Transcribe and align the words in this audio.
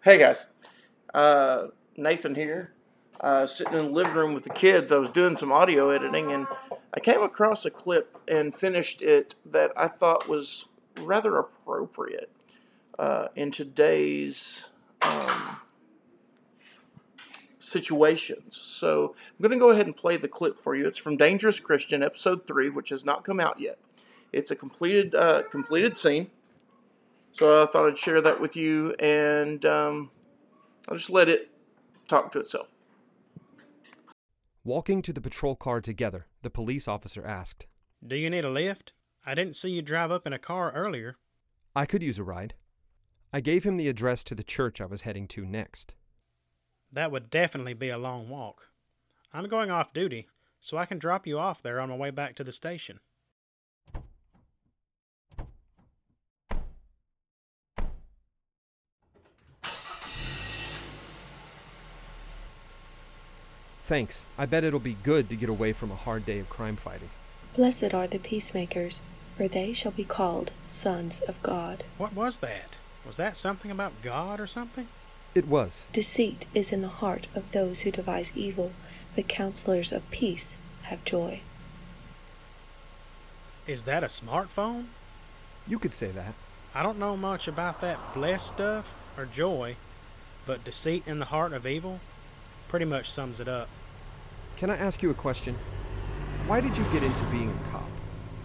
Hey 0.00 0.16
guys, 0.16 0.46
uh, 1.12 1.66
Nathan 1.96 2.36
here. 2.36 2.72
Uh, 3.20 3.48
sitting 3.48 3.72
in 3.72 3.86
the 3.86 3.90
living 3.90 4.14
room 4.14 4.32
with 4.32 4.44
the 4.44 4.50
kids, 4.50 4.92
I 4.92 4.96
was 4.98 5.10
doing 5.10 5.34
some 5.34 5.50
audio 5.50 5.90
editing 5.90 6.30
and 6.30 6.46
I 6.94 7.00
came 7.00 7.20
across 7.20 7.66
a 7.66 7.70
clip 7.70 8.16
and 8.28 8.54
finished 8.54 9.02
it 9.02 9.34
that 9.46 9.72
I 9.76 9.88
thought 9.88 10.28
was 10.28 10.66
rather 11.00 11.36
appropriate 11.36 12.30
uh, 12.96 13.26
in 13.34 13.50
today's 13.50 14.64
um, 15.02 15.56
situations. 17.58 18.56
So 18.56 19.16
I'm 19.18 19.42
going 19.42 19.50
to 19.50 19.58
go 19.58 19.70
ahead 19.70 19.86
and 19.86 19.96
play 19.96 20.16
the 20.16 20.28
clip 20.28 20.60
for 20.60 20.76
you. 20.76 20.86
It's 20.86 20.96
from 20.96 21.16
Dangerous 21.16 21.58
Christian, 21.58 22.04
episode 22.04 22.46
three, 22.46 22.68
which 22.68 22.90
has 22.90 23.04
not 23.04 23.24
come 23.24 23.40
out 23.40 23.58
yet. 23.58 23.78
It's 24.32 24.52
a 24.52 24.56
completed 24.56 25.16
uh, 25.16 25.42
completed 25.50 25.96
scene. 25.96 26.30
So 27.38 27.62
I 27.62 27.66
thought 27.66 27.86
I'd 27.86 27.96
share 27.96 28.20
that 28.20 28.40
with 28.40 28.56
you, 28.56 28.96
and 28.98 29.64
um, 29.64 30.10
I'll 30.88 30.96
just 30.96 31.08
let 31.08 31.28
it 31.28 31.48
talk 32.08 32.32
to 32.32 32.40
itself. 32.40 32.82
Walking 34.64 35.02
to 35.02 35.12
the 35.12 35.20
patrol 35.20 35.54
car 35.54 35.80
together, 35.80 36.26
the 36.42 36.50
police 36.50 36.88
officer 36.88 37.24
asked, 37.24 37.68
Do 38.04 38.16
you 38.16 38.28
need 38.28 38.44
a 38.44 38.50
lift? 38.50 38.92
I 39.24 39.36
didn't 39.36 39.54
see 39.54 39.70
you 39.70 39.82
drive 39.82 40.10
up 40.10 40.26
in 40.26 40.32
a 40.32 40.38
car 40.38 40.72
earlier. 40.72 41.14
I 41.76 41.86
could 41.86 42.02
use 42.02 42.18
a 42.18 42.24
ride. 42.24 42.54
I 43.32 43.38
gave 43.40 43.62
him 43.62 43.76
the 43.76 43.88
address 43.88 44.24
to 44.24 44.34
the 44.34 44.42
church 44.42 44.80
I 44.80 44.86
was 44.86 45.02
heading 45.02 45.28
to 45.28 45.46
next. 45.46 45.94
That 46.90 47.12
would 47.12 47.30
definitely 47.30 47.74
be 47.74 47.90
a 47.90 47.98
long 47.98 48.28
walk. 48.28 48.66
I'm 49.32 49.48
going 49.48 49.70
off 49.70 49.92
duty, 49.92 50.26
so 50.58 50.76
I 50.76 50.86
can 50.86 50.98
drop 50.98 51.24
you 51.24 51.38
off 51.38 51.62
there 51.62 51.78
on 51.78 51.90
my 51.90 51.96
way 51.96 52.10
back 52.10 52.34
to 52.36 52.44
the 52.44 52.50
station. 52.50 52.98
Thanks. 63.88 64.26
I 64.36 64.44
bet 64.44 64.64
it'll 64.64 64.80
be 64.80 64.98
good 65.02 65.30
to 65.30 65.34
get 65.34 65.48
away 65.48 65.72
from 65.72 65.90
a 65.90 65.96
hard 65.96 66.26
day 66.26 66.38
of 66.38 66.50
crime 66.50 66.76
fighting. 66.76 67.08
Blessed 67.56 67.94
are 67.94 68.06
the 68.06 68.18
peacemakers, 68.18 69.00
for 69.34 69.48
they 69.48 69.72
shall 69.72 69.92
be 69.92 70.04
called 70.04 70.52
sons 70.62 71.22
of 71.22 71.42
God. 71.42 71.84
What 71.96 72.12
was 72.12 72.40
that? 72.40 72.76
Was 73.06 73.16
that 73.16 73.34
something 73.34 73.70
about 73.70 74.02
God 74.02 74.40
or 74.40 74.46
something? 74.46 74.88
It 75.34 75.48
was. 75.48 75.86
Deceit 75.90 76.44
is 76.52 76.70
in 76.70 76.82
the 76.82 76.88
heart 76.88 77.28
of 77.34 77.50
those 77.52 77.80
who 77.80 77.90
devise 77.90 78.30
evil, 78.34 78.72
but 79.16 79.26
counselors 79.26 79.90
of 79.90 80.10
peace 80.10 80.58
have 80.82 81.02
joy. 81.06 81.40
Is 83.66 83.84
that 83.84 84.04
a 84.04 84.08
smartphone? 84.08 84.88
You 85.66 85.78
could 85.78 85.94
say 85.94 86.10
that. 86.10 86.34
I 86.74 86.82
don't 86.82 86.98
know 86.98 87.16
much 87.16 87.48
about 87.48 87.80
that 87.80 88.12
blessed 88.12 88.48
stuff 88.48 88.92
or 89.16 89.24
joy, 89.24 89.76
but 90.44 90.62
deceit 90.62 91.04
in 91.06 91.20
the 91.20 91.32
heart 91.32 91.54
of 91.54 91.66
evil 91.66 92.00
pretty 92.68 92.84
much 92.84 93.10
sums 93.10 93.40
it 93.40 93.48
up. 93.48 93.68
Can 94.56 94.70
I 94.70 94.76
ask 94.76 95.02
you 95.02 95.10
a 95.10 95.14
question? 95.14 95.56
Why 96.46 96.60
did 96.60 96.76
you 96.76 96.84
get 96.92 97.02
into 97.02 97.24
being 97.24 97.50
a 97.50 97.70
cop? 97.70 97.88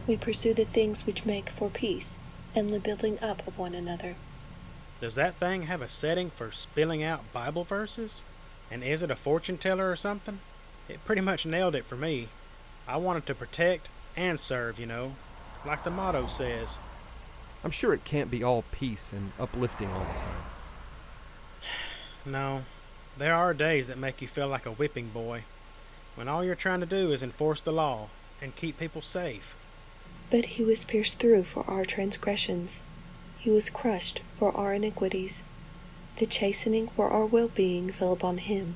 We 0.08 0.18
pursue 0.18 0.54
the 0.54 0.66
things 0.66 1.06
which 1.06 1.26
make 1.26 1.50
for 1.50 1.70
peace 1.70 2.18
and 2.56 2.70
the 2.70 2.80
building 2.80 3.18
up 3.22 3.48
of 3.48 3.58
one 3.58 3.74
another. 3.74 4.16
Does 5.02 5.16
that 5.16 5.36
thing 5.36 5.64
have 5.64 5.82
a 5.82 5.90
setting 5.90 6.30
for 6.30 6.52
spilling 6.52 7.04
out 7.04 7.32
Bible 7.34 7.64
verses? 7.64 8.22
And 8.72 8.84
is 8.84 9.02
it 9.02 9.12
a 9.12 9.16
fortune 9.16 9.58
teller 9.58 9.90
or 9.90 9.96
something? 9.96 10.40
It 10.88 11.04
pretty 11.06 11.22
much 11.22 11.46
nailed 11.46 11.76
it 11.76 11.86
for 11.86 11.96
me. 11.96 12.28
I 12.88 12.98
wanted 12.98 13.26
to 13.28 13.36
protect 13.36 13.90
and 14.16 14.40
serve, 14.40 14.80
you 14.80 14.86
know, 14.86 15.16
like 15.66 15.84
the 15.84 15.90
motto 15.90 16.28
says. 16.28 16.80
I'm 17.64 17.72
sure 17.72 17.94
it 17.94 18.04
can't 18.04 18.30
be 18.30 18.44
all 18.44 18.64
peace 18.72 19.12
and 19.14 19.32
uplifting 19.40 19.90
all 19.90 20.06
the 20.14 20.20
time. 20.20 20.44
No, 22.26 22.64
there 23.18 23.36
are 23.36 23.54
days 23.54 23.88
that 23.88 23.98
make 23.98 24.22
you 24.22 24.28
feel 24.28 24.48
like 24.48 24.66
a 24.66 24.72
whipping 24.72 25.10
boy, 25.10 25.44
when 26.16 26.28
all 26.28 26.44
you're 26.44 26.56
trying 26.56 26.80
to 26.80 26.86
do 26.86 27.12
is 27.12 27.24
enforce 27.24 27.62
the 27.62 27.72
law 27.72 28.08
and 28.42 28.56
keep 28.56 28.80
people 28.80 29.02
safe. 29.02 29.56
But 30.30 30.46
he 30.46 30.64
was 30.64 30.84
pierced 30.84 31.20
through 31.20 31.44
for 31.44 31.64
our 31.70 31.86
transgressions, 31.86 32.82
he 33.38 33.50
was 33.50 33.70
crushed 33.70 34.22
for 34.36 34.56
our 34.56 34.74
iniquities. 34.74 35.44
The 36.16 36.26
chastening 36.26 36.88
for 36.88 37.10
our 37.10 37.26
well 37.26 37.50
being 37.50 37.92
fell 37.92 38.14
upon 38.14 38.38
him, 38.38 38.76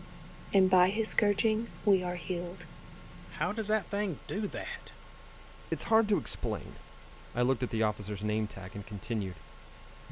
and 0.53 0.69
by 0.69 0.89
his 0.89 1.09
scourging 1.09 1.69
we 1.85 2.03
are 2.03 2.16
healed. 2.16 2.66
How 3.38 3.51
does 3.53 3.67
that 3.69 3.85
thing 3.85 4.19
do 4.28 4.47
that? 4.47 4.91
It's 5.72 5.85
hard 5.85 6.09
to 6.09 6.17
explain. 6.17 6.73
I 7.35 7.44
looked 7.44 7.63
at 7.63 7.69
the 7.69 7.83
officer's 7.83 8.23
name 8.23 8.47
tag 8.47 8.72
and 8.73 8.85
continued. 8.85 9.35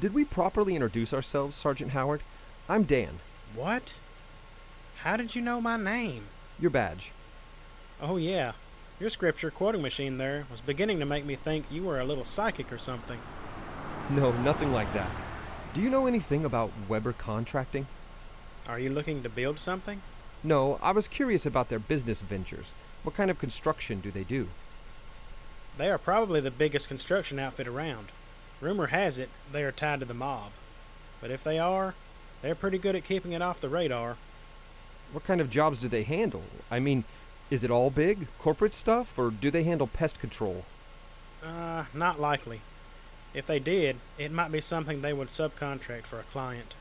Did 0.00 0.14
we 0.14 0.24
properly 0.24 0.74
introduce 0.74 1.12
ourselves, 1.12 1.56
Sergeant 1.56 1.90
Howard? 1.90 2.22
I'm 2.68 2.84
Dan. 2.84 3.18
What? 3.54 3.94
How 5.06 5.16
did 5.16 5.36
you 5.36 5.40
know 5.40 5.60
my 5.60 5.76
name? 5.76 6.24
Your 6.58 6.72
badge. 6.72 7.12
Oh, 8.00 8.16
yeah. 8.16 8.54
Your 8.98 9.08
scripture 9.08 9.52
quoting 9.52 9.80
machine 9.80 10.18
there 10.18 10.46
was 10.50 10.60
beginning 10.60 10.98
to 10.98 11.06
make 11.06 11.24
me 11.24 11.36
think 11.36 11.64
you 11.70 11.84
were 11.84 12.00
a 12.00 12.04
little 12.04 12.24
psychic 12.24 12.72
or 12.72 12.78
something. 12.78 13.20
No, 14.10 14.32
nothing 14.32 14.72
like 14.72 14.92
that. 14.94 15.08
Do 15.74 15.80
you 15.80 15.90
know 15.90 16.08
anything 16.08 16.44
about 16.44 16.72
Weber 16.88 17.12
Contracting? 17.12 17.86
Are 18.66 18.80
you 18.80 18.90
looking 18.90 19.22
to 19.22 19.28
build 19.28 19.60
something? 19.60 20.02
No, 20.42 20.80
I 20.82 20.90
was 20.90 21.06
curious 21.06 21.46
about 21.46 21.68
their 21.68 21.78
business 21.78 22.20
ventures. 22.20 22.72
What 23.04 23.14
kind 23.14 23.30
of 23.30 23.38
construction 23.38 24.00
do 24.00 24.10
they 24.10 24.24
do? 24.24 24.48
They 25.78 25.88
are 25.88 25.98
probably 25.98 26.40
the 26.40 26.50
biggest 26.50 26.88
construction 26.88 27.38
outfit 27.38 27.68
around. 27.68 28.08
Rumor 28.60 28.88
has 28.88 29.20
it 29.20 29.28
they 29.52 29.62
are 29.62 29.70
tied 29.70 30.00
to 30.00 30.06
the 30.06 30.14
mob. 30.14 30.50
But 31.20 31.30
if 31.30 31.44
they 31.44 31.60
are, 31.60 31.94
they're 32.42 32.56
pretty 32.56 32.78
good 32.78 32.96
at 32.96 33.04
keeping 33.04 33.30
it 33.30 33.40
off 33.40 33.60
the 33.60 33.68
radar. 33.68 34.16
What 35.12 35.24
kind 35.24 35.40
of 35.40 35.50
jobs 35.50 35.80
do 35.80 35.88
they 35.88 36.02
handle? 36.02 36.42
I 36.70 36.80
mean, 36.80 37.04
is 37.50 37.62
it 37.62 37.70
all 37.70 37.90
big, 37.90 38.26
corporate 38.38 38.74
stuff, 38.74 39.18
or 39.18 39.30
do 39.30 39.50
they 39.50 39.62
handle 39.62 39.86
pest 39.86 40.18
control? 40.18 40.64
Uh, 41.44 41.84
not 41.94 42.20
likely. 42.20 42.60
If 43.34 43.46
they 43.46 43.58
did, 43.58 43.96
it 44.18 44.32
might 44.32 44.50
be 44.50 44.60
something 44.60 45.02
they 45.02 45.12
would 45.12 45.28
subcontract 45.28 46.04
for 46.04 46.18
a 46.18 46.24
client. 46.24 46.74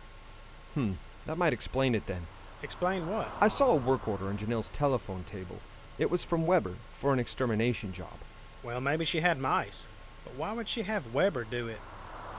Hmm, 0.74 0.94
that 1.26 1.38
might 1.38 1.54
explain 1.54 1.94
it 1.94 2.08
then. 2.08 2.28
Explain 2.64 3.08
what? 3.10 3.28
I 3.40 3.48
saw 3.48 3.72
a 3.72 3.76
work 3.76 4.08
order 4.08 4.28
on 4.28 4.38
Janelle's 4.38 4.70
telephone 4.70 5.24
table. 5.24 5.60
It 6.00 6.10
was 6.10 6.24
from 6.24 6.48
Weber 6.48 6.76
for 7.00 7.14
an 7.14 7.20
extermination 7.20 7.94
job. 7.94 8.18
Well, 8.64 8.82
maybe 8.82 9.06
she 9.06 9.20
had 9.20 9.40
mice. 9.40 9.88
But 10.24 10.36
why 10.36 10.54
would 10.54 10.68
she 10.68 10.84
have 10.84 11.14
Weber 11.14 11.44
do 11.44 11.68
it? 11.68 11.80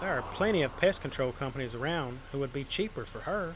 There 0.00 0.10
are 0.10 0.22
plenty 0.34 0.62
of 0.62 0.76
pest 0.78 1.00
control 1.00 1.32
companies 1.32 1.74
around 1.74 2.18
who 2.32 2.38
would 2.40 2.52
be 2.52 2.64
cheaper 2.64 3.04
for 3.04 3.20
her. 3.20 3.54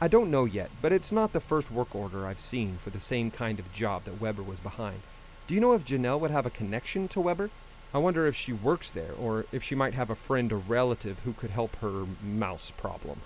I 0.00 0.08
don't 0.08 0.30
know 0.30 0.46
yet, 0.46 0.70
but 0.80 0.92
it's 0.92 1.12
not 1.12 1.32
the 1.32 1.40
first 1.40 1.70
work 1.70 1.94
order 1.94 2.26
I've 2.26 2.40
seen 2.40 2.78
for 2.82 2.90
the 2.90 3.00
same 3.00 3.30
kind 3.30 3.58
of 3.58 3.72
job 3.72 4.04
that 4.04 4.20
Weber 4.20 4.42
was 4.42 4.58
behind. 4.58 5.00
Do 5.46 5.54
you 5.54 5.60
know 5.60 5.72
if 5.74 5.84
Janelle 5.84 6.20
would 6.20 6.30
have 6.30 6.46
a 6.46 6.50
connection 6.50 7.06
to 7.08 7.20
Weber? 7.20 7.50
I 7.92 7.98
wonder 7.98 8.26
if 8.26 8.36
she 8.36 8.52
works 8.52 8.88
there, 8.88 9.12
or 9.20 9.44
if 9.52 9.62
she 9.62 9.74
might 9.74 9.94
have 9.94 10.08
a 10.10 10.14
friend 10.14 10.52
or 10.52 10.58
relative 10.58 11.18
who 11.24 11.32
could 11.32 11.50
help 11.50 11.76
her 11.76 12.06
mouse 12.22 12.72
problem. 12.76 13.20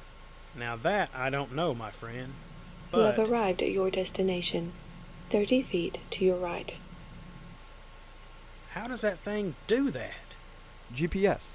Now 0.56 0.74
that 0.76 1.10
I 1.14 1.30
don't 1.30 1.54
know, 1.54 1.74
my 1.74 1.90
friend. 1.90 2.32
But 2.90 2.98
You 2.98 3.04
have 3.04 3.30
arrived 3.30 3.62
at 3.62 3.70
your 3.70 3.90
destination, 3.90 4.72
30 5.30 5.62
feet 5.62 6.00
to 6.10 6.24
your 6.24 6.36
right. 6.36 6.76
how 8.70 8.88
does 8.88 9.02
that 9.02 9.18
thing 9.20 9.54
do 9.68 9.90
that? 9.92 10.34
GPS. 10.92 11.50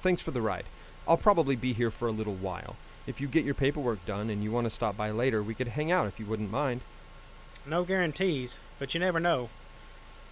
Thanks 0.00 0.22
for 0.22 0.30
the 0.32 0.40
ride. 0.40 0.64
I'll 1.06 1.16
probably 1.16 1.54
be 1.54 1.72
here 1.72 1.90
for 1.90 2.08
a 2.08 2.12
little 2.12 2.34
while. 2.34 2.76
If 3.06 3.20
you 3.20 3.28
get 3.28 3.44
your 3.44 3.54
paperwork 3.54 4.04
done 4.04 4.30
and 4.30 4.42
you 4.42 4.50
want 4.50 4.64
to 4.64 4.70
stop 4.70 4.96
by 4.96 5.10
later, 5.10 5.42
we 5.42 5.54
could 5.54 5.68
hang 5.68 5.92
out 5.92 6.08
if 6.08 6.18
you 6.18 6.26
wouldn't 6.26 6.50
mind. 6.50 6.80
No 7.64 7.84
guarantees, 7.84 8.58
but 8.78 8.94
you 8.94 9.00
never 9.00 9.20
know. 9.20 9.48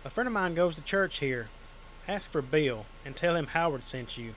A 0.05 0.11
friend 0.11 0.27
of 0.27 0.33
mine 0.33 0.55
goes 0.55 0.77
to 0.77 0.83
church 0.83 1.21
here. 1.21 1.49
Ask 2.07 2.31
for 2.31 2.43
Bill 2.43 2.85
and 3.05 3.17
tell 3.17 3.37
him 3.37 3.47
Howard 3.49 3.85
sent 3.85 4.19
you. 4.19 4.35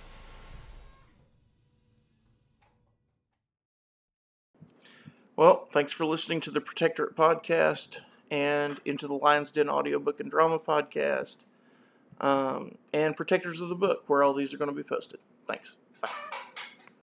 Well, 5.36 5.68
thanks 5.72 5.94
for 5.94 6.06
listening 6.06 6.42
to 6.42 6.52
the 6.52 6.62
Protectorate 6.62 7.16
podcast 7.16 8.00
and 8.32 8.80
Into 8.86 9.08
the 9.08 9.14
Lion's 9.14 9.52
Den 9.52 9.70
audiobook 9.70 10.20
and 10.20 10.32
drama 10.32 10.58
podcast 10.58 11.38
um, 12.20 12.76
and 12.94 13.16
Protectors 13.16 13.62
of 13.62 13.70
the 13.70 13.76
Book, 13.76 14.04
where 14.08 14.24
all 14.24 14.34
these 14.34 14.54
are 14.54 14.58
going 14.58 14.72
to 14.72 14.76
be 14.76 14.84
posted. 14.84 15.20
Thanks. 15.46 15.76